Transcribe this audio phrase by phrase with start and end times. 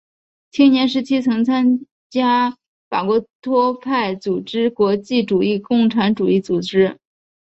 [0.49, 2.57] 青年时期曾经参加
[2.89, 6.97] 法国托派组织国际主义共产主义组织。